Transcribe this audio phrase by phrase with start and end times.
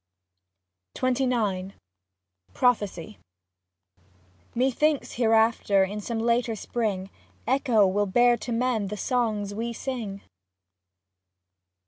[0.95, 1.73] XXIX
[2.55, 3.19] PROPHESY
[4.55, 7.11] Methinks hereafter in some later spring
[7.45, 10.21] Echo will bear to men the songs we sing.